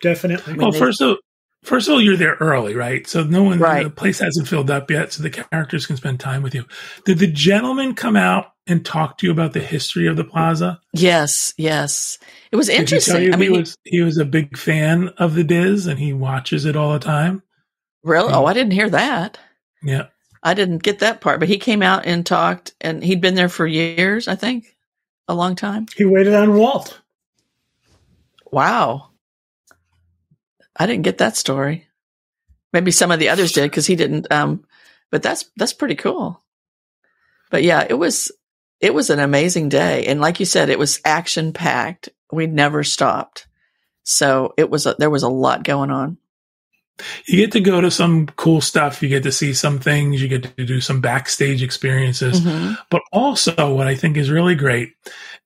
[0.00, 0.54] Definitely.
[0.54, 1.18] Well, first of
[1.64, 3.06] First of all, you're there early, right?
[3.06, 3.82] So no one, right.
[3.82, 6.64] the place hasn't filled up yet, so the characters can spend time with you.
[7.04, 10.80] Did the gentleman come out and talk to you about the history of the plaza?
[10.92, 12.18] Yes, yes.
[12.52, 13.34] It was interesting.
[13.34, 16.64] I mean, he was he was a big fan of the DIS, and he watches
[16.64, 17.42] it all the time.
[18.04, 18.32] Really?
[18.32, 19.38] oh, I didn't hear that.
[19.82, 20.06] Yeah.
[20.42, 23.48] I didn't get that part, but he came out and talked, and he'd been there
[23.48, 24.76] for years, I think,
[25.26, 25.86] a long time.
[25.96, 27.00] He waited on Walt.
[28.50, 29.10] Wow.
[30.78, 31.86] I didn't get that story.
[32.72, 34.30] Maybe some of the others did because he didn't.
[34.30, 34.64] Um,
[35.10, 36.42] but that's that's pretty cool.
[37.50, 38.30] But yeah, it was
[38.80, 42.10] it was an amazing day, and like you said, it was action packed.
[42.30, 43.48] We never stopped,
[44.02, 46.18] so it was a, there was a lot going on.
[47.26, 49.02] You get to go to some cool stuff.
[49.02, 50.20] You get to see some things.
[50.20, 52.40] You get to do some backstage experiences.
[52.40, 52.74] Mm-hmm.
[52.90, 54.94] But also, what I think is really great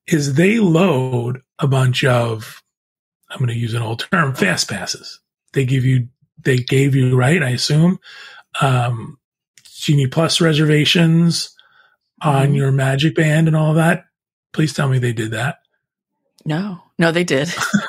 [0.07, 2.63] is they load a bunch of,
[3.31, 5.21] I'm going to use an old term, fast passes.
[5.53, 6.09] They give you,
[6.43, 7.43] they gave you, right?
[7.43, 7.99] I assume,
[8.61, 9.19] um,
[9.65, 11.55] Genie Plus reservations
[12.21, 12.55] on mm-hmm.
[12.55, 14.05] your Magic Band and all that.
[14.53, 15.59] Please tell me they did that.
[16.45, 17.49] No, no, they did.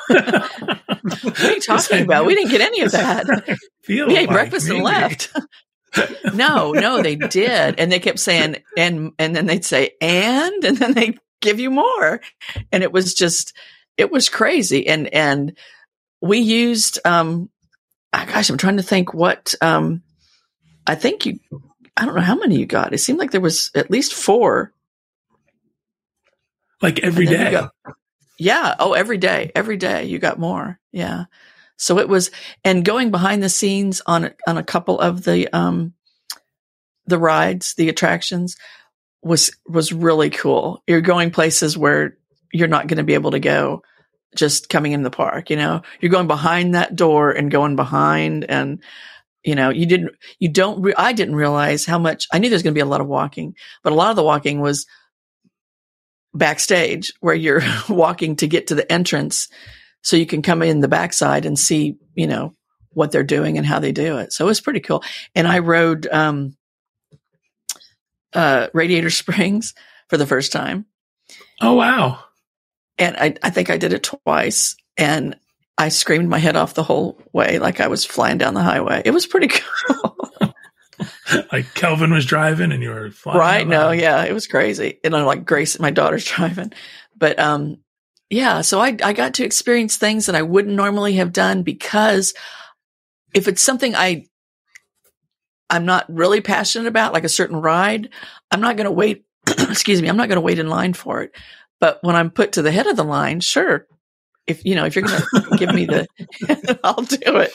[1.22, 2.26] what are you talking about?
[2.26, 3.26] We didn't get any of that.
[3.88, 4.76] we ate like breakfast maybe.
[4.76, 5.30] and left.
[6.34, 7.78] no, no, they did.
[7.78, 11.70] And they kept saying, and, and then they'd say, and, and then they give you
[11.70, 12.20] more.
[12.72, 13.54] And it was just,
[13.96, 14.86] it was crazy.
[14.86, 15.56] And, and
[16.20, 17.50] we used, um,
[18.14, 20.02] oh gosh, I'm trying to think what, um,
[20.86, 21.40] I think you,
[21.96, 22.92] I don't know how many you got.
[22.92, 24.72] It seemed like there was at least four.
[26.80, 27.50] Like every day.
[27.50, 27.72] Got,
[28.38, 28.74] yeah.
[28.78, 30.78] Oh, every day, every day you got more.
[30.92, 31.24] Yeah.
[31.76, 32.30] So it was,
[32.64, 35.94] and going behind the scenes on, on a couple of the, um,
[37.06, 38.56] the rides, the attractions
[39.22, 40.82] was, was really cool.
[40.86, 42.16] You're going places where
[42.52, 43.82] you're not going to be able to go
[44.34, 45.50] just coming in the park.
[45.50, 48.82] You know, you're going behind that door and going behind and,
[49.42, 52.62] you know, you didn't, you don't, re- I didn't realize how much, I knew there's
[52.62, 54.86] going to be a lot of walking, but a lot of the walking was
[56.32, 59.48] backstage where you're walking to get to the entrance
[60.02, 62.54] so you can come in the backside and see, you know,
[62.90, 64.32] what they're doing and how they do it.
[64.32, 65.02] So it was pretty cool.
[65.34, 66.56] And I rode, um,
[68.32, 69.74] uh, Radiator Springs
[70.08, 70.86] for the first time.
[71.60, 72.24] Oh, wow.
[72.98, 75.36] And I, I think I did it twice and
[75.76, 79.02] I screamed my head off the whole way like I was flying down the highway.
[79.04, 79.48] It was pretty
[79.86, 80.54] cool.
[81.52, 83.38] like Kelvin was driving and you were flying.
[83.38, 83.66] Right.
[83.66, 85.00] No, yeah, it was crazy.
[85.02, 86.72] And I'm like, Grace, my daughter's driving.
[87.16, 87.78] But, um,
[88.30, 92.34] yeah, so I, I got to experience things that I wouldn't normally have done because
[93.34, 94.26] if it's something I,
[95.68, 98.10] I'm not really passionate about, like a certain ride,
[98.50, 99.24] I'm not going to wait.
[99.46, 100.08] excuse me.
[100.08, 101.32] I'm not going to wait in line for it.
[101.80, 103.86] But when I'm put to the head of the line, sure,
[104.46, 106.06] if you know if you're going to give me the
[106.84, 107.52] i'll do it.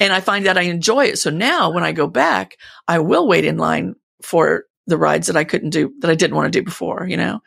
[0.00, 1.18] And i find that i enjoy it.
[1.18, 5.36] So now when i go back i will wait in line for the rides that
[5.36, 7.40] i couldn't do that i didn't want to do before you know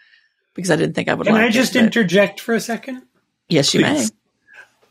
[0.56, 3.04] because i didn't think i would can like i just it, interject for a second?
[3.48, 4.12] Yes you Please.
[4.12, 4.18] may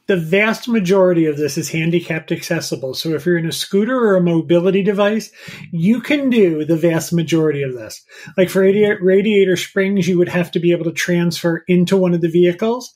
[0.09, 2.95] the vast majority of this is handicapped accessible.
[2.95, 5.31] So if you're in a scooter or a mobility device,
[5.71, 8.03] you can do the vast majority of this.
[8.37, 12.15] Like for radiator, radiator springs, you would have to be able to transfer into one
[12.15, 12.95] of the vehicles,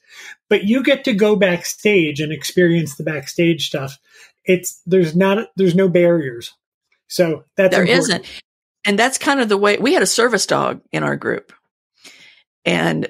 [0.49, 3.99] but you get to go backstage and experience the backstage stuff.
[4.47, 6.55] It's there's not there's no barriers.
[7.09, 8.23] So that's there not
[8.87, 11.53] And that's kind of the way we had a service dog in our group.
[12.65, 13.09] And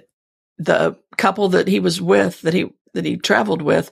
[0.64, 3.90] the couple that he was with that he that he traveled with,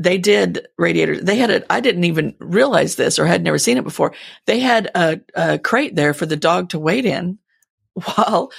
[0.00, 1.20] they did radiators.
[1.20, 4.14] They had a, I didn't even realize this or had never seen it before.
[4.46, 7.38] They had a, a crate there for the dog to wait in
[7.92, 8.50] while,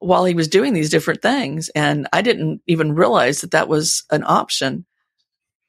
[0.00, 1.70] while he was doing these different things.
[1.70, 4.84] And I didn't even realize that that was an option.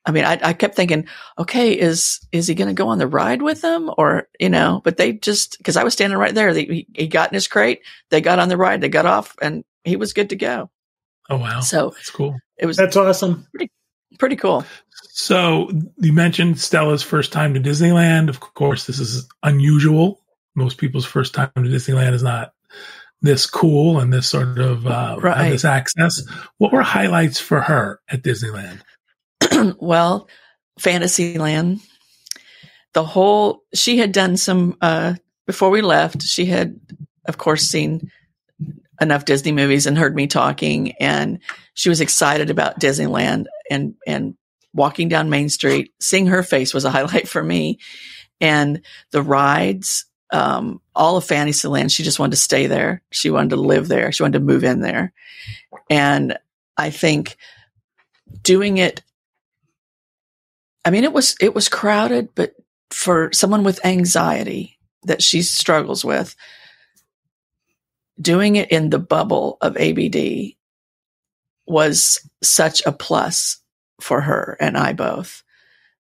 [0.06, 1.08] I mean, I, I kept thinking,
[1.40, 4.82] okay, is, is he going to go on the ride with them or, you know,
[4.84, 6.54] but they just, cause I was standing right there.
[6.54, 7.80] They, he, he got in his crate.
[8.10, 8.82] They got on the ride.
[8.82, 10.70] They got off and he was good to go.
[11.30, 11.62] Oh, wow.
[11.62, 12.38] So that's cool.
[12.58, 13.48] It was that's awesome.
[13.54, 13.72] Pretty,
[14.20, 14.66] pretty cool.
[15.12, 18.30] So you mentioned Stella's first time to Disneyland.
[18.30, 20.22] Of course, this is unusual.
[20.56, 22.54] Most people's first time to Disneyland is not
[23.22, 25.50] this cool and this sort of uh, right.
[25.50, 26.22] this access.
[26.58, 28.82] What were highlights for her at Disneyland?
[29.80, 30.28] well,
[30.78, 31.80] Fantasyland.
[32.94, 35.16] The whole she had done some uh,
[35.48, 36.22] before we left.
[36.22, 36.80] She had,
[37.26, 38.12] of course, seen
[39.02, 41.40] enough Disney movies and heard me talking and
[41.74, 44.36] she was excited about Disneyland and, and
[44.74, 47.80] walking down Main Street, seeing her face was a highlight for me.
[48.42, 53.02] And the rides, um, all of Fantasyland, she just wanted to stay there.
[53.12, 54.12] She wanted to live there.
[54.12, 55.14] She wanted to move in there.
[55.90, 56.38] And
[56.78, 57.38] I think
[58.42, 59.04] doing it,
[60.86, 62.56] I mean, it was, it was crowded, but
[62.90, 66.36] for someone with anxiety that she struggles with,
[68.22, 70.54] doing it in the bubble of ABD
[71.66, 73.58] was such a plus
[74.02, 75.44] for her and I both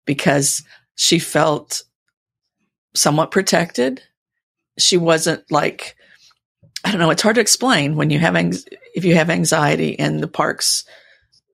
[0.05, 0.63] because
[0.95, 1.83] she felt
[2.93, 4.01] somewhat protected
[4.77, 5.95] she wasn't like,
[6.83, 8.35] I don't know, it's hard to explain when you have,
[8.95, 10.85] if you have anxiety in the parks,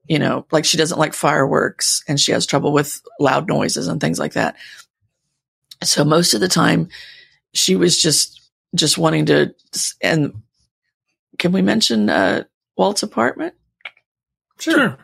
[0.08, 4.02] you know, like she doesn't like fireworks and she has trouble with loud noises and
[4.02, 4.56] things like that.
[5.84, 6.90] So most of the time
[7.54, 9.54] she was just, just wanting to,
[10.02, 10.42] and
[11.40, 12.44] can we mention, uh,
[12.78, 13.56] Walt's apartment?
[14.60, 14.98] Sure.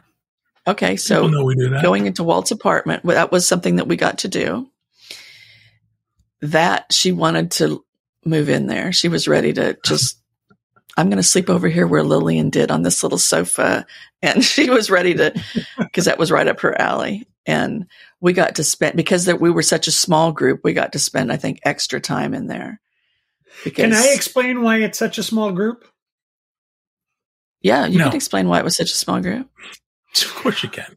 [0.67, 0.95] Okay.
[0.95, 4.69] So going into Walt's apartment, that was something that we got to do.
[6.41, 7.83] That she wanted to
[8.23, 8.91] move in there.
[8.91, 10.19] She was ready to just,
[10.97, 13.85] I'm going to sleep over here where Lillian did on this little sofa.
[14.21, 15.39] And she was ready to,
[15.77, 17.27] because that was right up her alley.
[17.45, 17.85] And
[18.21, 20.99] we got to spend, because that we were such a small group, we got to
[20.99, 22.81] spend, I think, extra time in there.
[23.63, 25.85] Because, Can I explain why it's such a small group?
[27.65, 28.05] Yeah, you no.
[28.05, 29.49] can explain why it was such a small group.
[30.21, 30.95] Of course you can.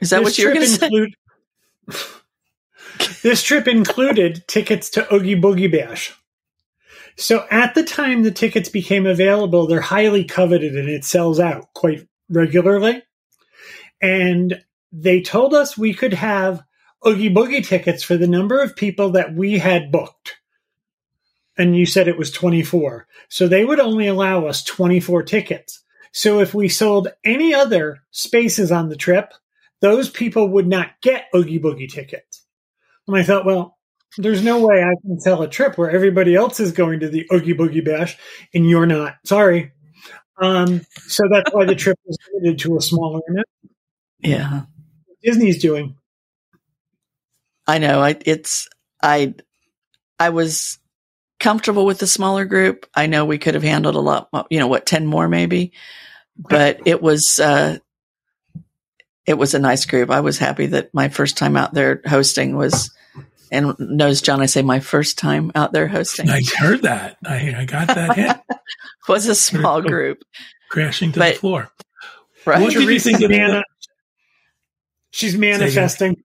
[0.00, 1.14] Is that this what you were going to include-
[1.90, 3.12] say?
[3.22, 6.14] this trip included tickets to Oogie Boogie Bash.
[7.16, 11.74] So at the time the tickets became available, they're highly coveted and it sells out
[11.74, 13.02] quite regularly.
[14.00, 16.62] And they told us we could have
[17.06, 20.36] Oogie Boogie tickets for the number of people that we had booked.
[21.58, 23.06] And you said it was 24.
[23.28, 25.82] So they would only allow us 24 tickets.
[26.16, 29.34] So if we sold any other spaces on the trip,
[29.82, 32.42] those people would not get Oogie Boogie tickets.
[33.06, 33.76] And I thought, well,
[34.16, 37.26] there's no way I can sell a trip where everybody else is going to the
[37.30, 38.16] Oogie Boogie Bash
[38.54, 39.16] and you're not.
[39.26, 39.72] Sorry.
[40.40, 43.46] Um, so that's why the trip was limited to a smaller amount.
[44.20, 44.62] Yeah.
[45.22, 45.98] Disney's doing.
[47.66, 48.00] I know.
[48.00, 48.70] I it's
[49.02, 49.34] I
[50.18, 50.78] I was
[51.38, 52.86] comfortable with the smaller group.
[52.94, 55.72] I know we could have handled a lot, you know, what, 10 more maybe,
[56.38, 57.78] but it was, uh,
[59.26, 60.10] it was a nice group.
[60.10, 62.90] I was happy that my first time out there hosting was
[63.50, 66.28] and knows John, I say my first time out there hosting.
[66.28, 67.16] I heard that.
[67.24, 68.36] I, I got that hit.
[69.08, 70.22] was a small group.
[70.68, 71.70] Crashing to but, the floor.
[72.44, 72.60] Right.
[72.60, 73.62] What did you think of Anna?
[75.10, 76.22] She's manifesting.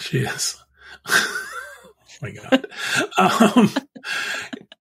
[0.00, 0.56] She is.
[1.06, 1.42] oh
[2.22, 2.66] my God.
[3.18, 3.70] Um,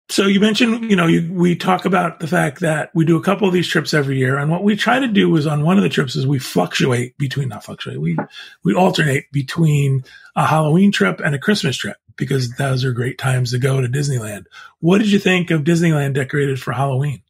[0.09, 3.23] so you mentioned, you know, you, we talk about the fact that we do a
[3.23, 5.77] couple of these trips every year, and what we try to do is on one
[5.77, 8.17] of the trips is we fluctuate between not fluctuate, we
[8.63, 13.51] we alternate between a Halloween trip and a Christmas trip because those are great times
[13.51, 14.45] to go to Disneyland.
[14.79, 17.21] What did you think of Disneyland decorated for Halloween?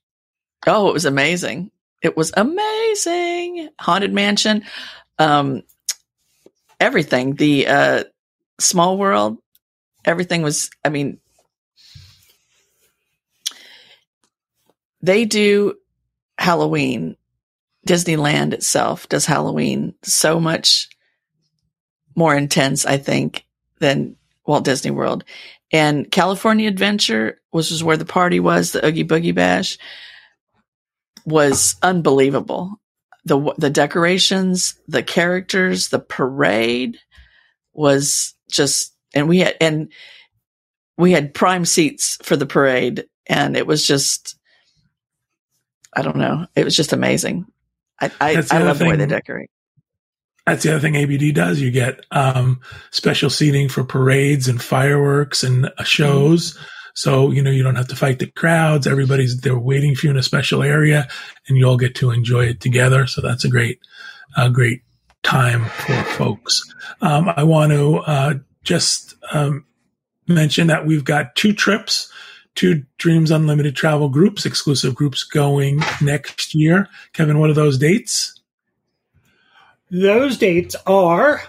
[0.67, 1.71] Oh, it was amazing!
[2.03, 3.69] It was amazing.
[3.79, 4.63] Haunted Mansion,
[5.17, 5.63] um,
[6.79, 7.33] everything.
[7.33, 8.03] The uh,
[8.59, 9.39] Small World,
[10.05, 10.69] everything was.
[10.85, 11.19] I mean
[15.07, 15.75] they do
[16.37, 17.15] Halloween.
[17.87, 20.89] Disneyland itself does Halloween so much
[22.13, 23.45] more intense, I think,
[23.79, 25.23] than Walt Disney World.
[25.71, 29.77] And California Adventure, which was where the party was, the Oogie Boogie Bash,
[31.25, 32.75] was unbelievable.
[33.23, 36.97] The the decorations, the characters, the parade
[37.73, 39.89] was just and we had and
[40.97, 44.37] we had prime seats for the parade and it was just
[45.95, 46.45] I don't know.
[46.56, 47.45] It was just amazing.
[48.00, 49.50] I I, I love thing, the way they decorate.
[50.45, 51.60] That's the other thing ABD does.
[51.60, 56.54] You get um, special seating for parades and fireworks and uh, shows.
[56.54, 56.63] Mm-hmm.
[56.93, 58.88] So, you know, you don't have to fight the crowds.
[58.88, 61.08] Everybody's there waiting for you in a special area
[61.47, 63.06] and you all get to enjoy it together.
[63.06, 63.80] So that's a great,
[64.36, 64.82] a great
[65.21, 66.63] time for folks.
[67.02, 69.65] Um, I want to uh, just um,
[70.28, 72.12] mention that we've got two trips
[72.57, 76.89] two Dreams Unlimited travel groups, exclusive groups going next year.
[77.13, 78.33] Kevin, what are those dates?
[79.89, 81.41] Those dates are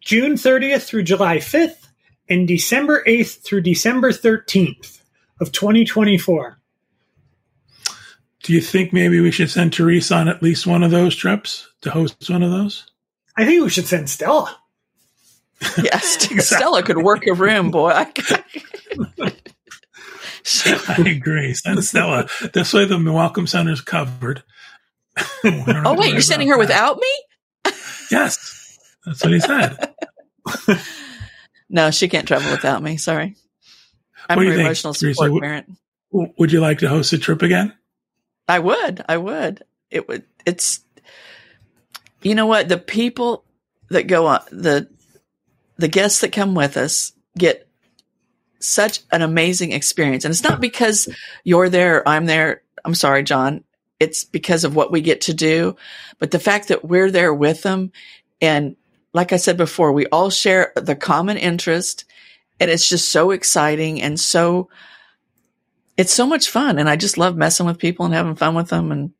[0.00, 1.88] June 30th through July 5th
[2.30, 5.00] and December 8th through December 13th
[5.40, 6.58] of 2024.
[8.44, 11.68] Do you think maybe we should send Teresa on at least one of those trips
[11.82, 12.90] to host one of those?
[13.36, 14.56] I think we should send Stella.
[15.82, 16.40] Yes, exactly.
[16.40, 18.06] Stella could work a room, boy.
[20.88, 21.54] I agree.
[21.54, 22.28] Send Stella.
[22.52, 24.42] This way the Welcome Center is covered.
[25.44, 26.60] oh, wait, you're sending her that.
[26.60, 27.72] without me?
[28.10, 28.78] yes.
[29.04, 29.94] That's what he said.
[31.68, 32.96] no, she can't travel without me.
[32.96, 33.36] Sorry.
[34.28, 35.78] I'm an emotional support Teresa, parent.
[36.12, 37.72] Would you like to host a trip again?
[38.46, 39.04] I would.
[39.08, 39.62] I would.
[39.90, 40.24] It would.
[40.44, 40.80] It's,
[42.22, 42.68] you know what?
[42.68, 43.44] The people
[43.90, 44.88] that go on, the,
[45.76, 47.67] the guests that come with us get
[48.60, 50.24] such an amazing experience.
[50.24, 51.08] And it's not because
[51.44, 52.62] you're there, I'm there.
[52.84, 53.64] I'm sorry, John.
[54.00, 55.76] It's because of what we get to do.
[56.18, 57.92] But the fact that we're there with them.
[58.40, 58.76] And
[59.12, 62.04] like I said before, we all share the common interest.
[62.60, 64.68] And it's just so exciting and so
[65.96, 66.78] it's so much fun.
[66.78, 68.92] And I just love messing with people and having fun with them.
[68.92, 69.12] And,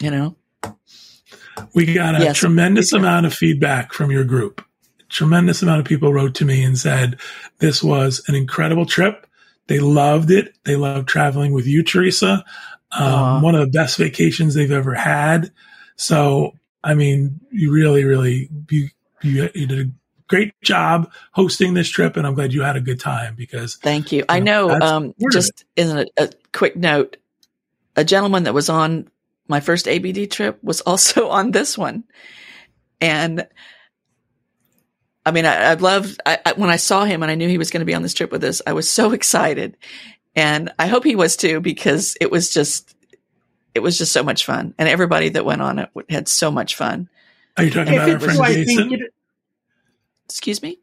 [0.00, 0.36] you know,
[1.74, 4.64] we got a yes, tremendous amount of feedback from your group.
[5.08, 7.18] Tremendous amount of people wrote to me and said
[7.58, 9.26] this was an incredible trip.
[9.66, 10.54] They loved it.
[10.64, 12.44] They loved traveling with you, Teresa.
[12.90, 15.52] Um, one of the best vacations they've ever had.
[15.96, 16.52] So,
[16.82, 18.88] I mean, you really, really, you,
[19.22, 19.90] you, you did a
[20.28, 23.76] great job hosting this trip, and I'm glad you had a good time because.
[23.76, 24.20] Thank you.
[24.20, 24.70] you I know.
[24.70, 27.16] um, just in a, a quick note,
[27.96, 29.10] a gentleman that was on
[29.48, 32.04] my first ABD trip was also on this one,
[33.00, 33.46] and
[35.28, 37.58] I mean, I, I loved I, I, when I saw him and I knew he
[37.58, 38.62] was going to be on this trip with us.
[38.66, 39.76] I was so excited,
[40.34, 42.96] and I hope he was too because it was just
[43.74, 46.76] it was just so much fun, and everybody that went on it had so much
[46.76, 47.10] fun.
[47.58, 49.08] Are you talking about our friend Jason?
[50.24, 50.78] Excuse me.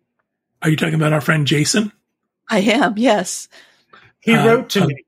[0.61, 1.91] Are you talking about our friend Jason?
[2.49, 2.95] I am.
[2.97, 3.49] Yes.
[4.19, 5.05] He uh, wrote to uh, me.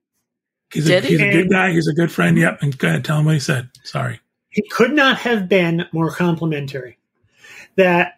[0.74, 1.72] He's, a, he's a, good guy.
[1.72, 2.38] He's a good friend.
[2.38, 2.60] Yep.
[2.62, 3.70] And go ahead, tell him what he said.
[3.84, 4.20] Sorry.
[4.50, 6.98] He could not have been more complimentary.
[7.76, 8.18] That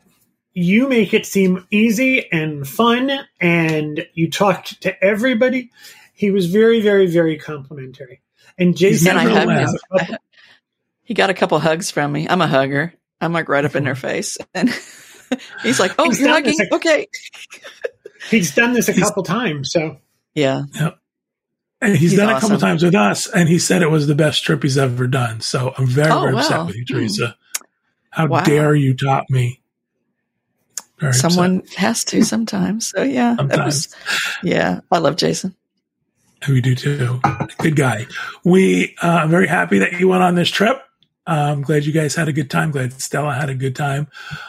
[0.54, 5.72] you make it seem easy and fun, and you talked to everybody.
[6.14, 8.22] He was very, very, very complimentary.
[8.58, 9.68] And Jason, I
[11.04, 12.28] he got a couple hugs from me.
[12.28, 12.94] I'm a hugger.
[13.22, 14.70] I'm like right up in their face, and
[15.64, 16.60] he's like, "Oh, he's you're hugging?
[16.60, 17.08] A, okay."
[18.30, 19.98] he's done this a couple times, so
[20.34, 20.64] yeah.
[20.74, 21.00] Yep.
[21.82, 22.38] And he's, he's done awesome.
[22.38, 25.08] a couple times with us, and he said it was the best trip he's ever
[25.08, 25.40] done.
[25.40, 26.42] So I'm very, oh, very wow.
[26.42, 27.28] upset with you, Teresa.
[27.28, 27.64] Hmm.
[28.10, 28.44] How wow.
[28.44, 29.62] dare you top me?
[31.00, 31.78] Very Someone upset.
[31.78, 32.88] has to sometimes.
[32.88, 33.94] So yeah, was,
[34.44, 35.56] yeah, I love Jason.
[36.48, 37.20] We do too.
[37.60, 38.08] Good guy.
[38.44, 40.82] We uh, are very happy that you went on this trip.
[41.28, 42.72] I'm glad you guys had a good time.
[42.72, 44.08] Glad Stella had a good time.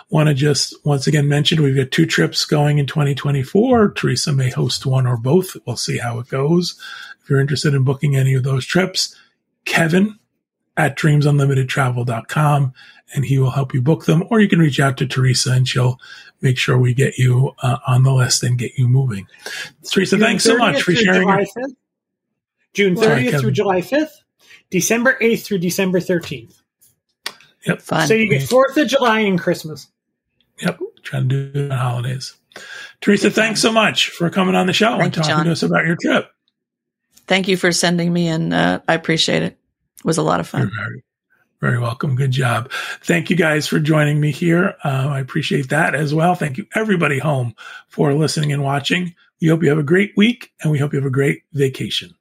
[0.08, 3.90] Want to just once again mention we've got two trips going in 2024.
[3.92, 5.56] Teresa may host one or both.
[5.66, 6.80] We'll see how it goes.
[7.22, 9.14] If you're interested in booking any of those trips,
[9.66, 10.18] Kevin
[10.76, 12.72] at dreamsunlimitedtravel.com
[13.14, 14.24] and he will help you book them.
[14.30, 15.98] Or you can reach out to Teresa and she'll
[16.40, 19.26] make sure we get you uh, on the list and get you moving.
[19.90, 21.22] Teresa, June thanks so much for sharing.
[21.22, 21.74] July 5th.
[22.72, 24.12] June 30th Sorry, through July 5th,
[24.70, 26.60] December 8th through December 13th.
[27.66, 27.82] Yep.
[27.82, 28.08] Fun.
[28.08, 29.88] So you get Fourth of July and Christmas.
[30.60, 30.78] Yep.
[31.02, 32.36] Trying to do the holidays.
[33.00, 35.52] Teresa, Good thanks so much for coming on the show Thank and talking you, to
[35.52, 36.30] us about your trip.
[37.26, 38.52] Thank you for sending me in.
[38.52, 39.58] Uh, I appreciate it.
[39.98, 40.70] It was a lot of fun.
[41.60, 42.16] Very welcome.
[42.16, 42.70] Good job.
[43.02, 44.76] Thank you guys for joining me here.
[44.82, 46.34] Uh, I appreciate that as well.
[46.34, 47.54] Thank you everybody home
[47.88, 49.14] for listening and watching.
[49.40, 52.14] We hope you have a great week and we hope you have a great vacation.